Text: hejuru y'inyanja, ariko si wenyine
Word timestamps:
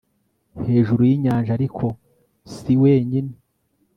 hejuru 0.65 1.01
y'inyanja, 1.09 1.51
ariko 1.57 1.85
si 2.53 2.73
wenyine 2.81 3.31